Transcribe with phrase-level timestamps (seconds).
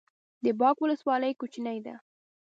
[0.43, 1.95] د باک ولسوالۍ کوچنۍ ده